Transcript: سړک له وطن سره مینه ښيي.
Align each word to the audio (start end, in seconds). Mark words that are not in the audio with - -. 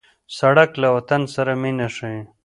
سړک 0.39 0.69
له 0.81 0.87
وطن 0.95 1.21
سره 1.35 1.51
مینه 1.61 1.87
ښيي. 1.95 2.21